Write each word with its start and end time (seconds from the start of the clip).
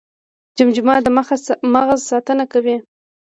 جمجمه 0.57 0.95
د 1.05 1.07
مغز 1.75 1.99
ساتنه 2.11 2.43
کوي 2.53 2.75